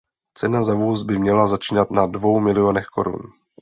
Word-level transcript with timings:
Cena 0.37 0.61
za 0.61 0.75
vůz 0.75 1.03
by 1.03 1.17
měla 1.17 1.47
začínat 1.47 1.91
na 1.91 2.05
dvou 2.07 2.39
milionech 2.39 2.85
korun. 2.85 3.19